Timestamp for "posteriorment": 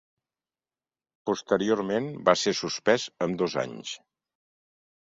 1.31-2.09